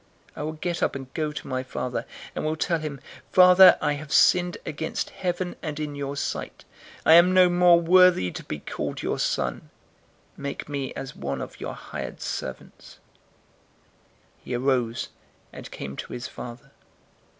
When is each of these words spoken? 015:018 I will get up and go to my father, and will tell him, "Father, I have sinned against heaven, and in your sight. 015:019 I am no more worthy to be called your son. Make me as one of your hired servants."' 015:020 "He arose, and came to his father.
015:018 0.29 0.37
I 0.37 0.41
will 0.41 0.53
get 0.53 0.81
up 0.81 0.95
and 0.95 1.13
go 1.13 1.31
to 1.31 1.47
my 1.47 1.61
father, 1.61 2.05
and 2.33 2.43
will 2.43 2.55
tell 2.55 2.79
him, 2.79 2.99
"Father, 3.31 3.77
I 3.81 3.93
have 3.93 4.11
sinned 4.11 4.57
against 4.65 5.11
heaven, 5.11 5.55
and 5.61 5.79
in 5.79 5.93
your 5.93 6.15
sight. 6.15 6.65
015:019 7.01 7.01
I 7.05 7.13
am 7.13 7.33
no 7.35 7.49
more 7.49 7.79
worthy 7.79 8.31
to 8.31 8.43
be 8.45 8.57
called 8.57 9.03
your 9.03 9.19
son. 9.19 9.69
Make 10.35 10.67
me 10.67 10.91
as 10.95 11.15
one 11.15 11.39
of 11.39 11.61
your 11.61 11.75
hired 11.75 12.19
servants."' 12.19 12.97
015:020 14.39 14.39
"He 14.45 14.55
arose, 14.55 15.09
and 15.53 15.69
came 15.69 15.95
to 15.97 16.13
his 16.13 16.27
father. 16.27 16.71